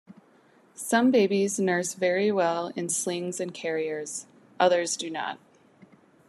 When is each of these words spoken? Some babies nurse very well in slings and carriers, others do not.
Some 0.73 1.11
babies 1.11 1.59
nurse 1.59 1.93
very 1.93 2.31
well 2.31 2.69
in 2.75 2.89
slings 2.89 3.39
and 3.39 3.53
carriers, 3.53 4.25
others 4.59 4.97
do 4.97 5.11
not. 5.11 5.37